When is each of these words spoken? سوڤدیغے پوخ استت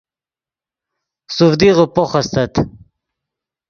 سوڤدیغے 1.35 1.85
پوخ 1.93 2.11
استت 2.19 2.53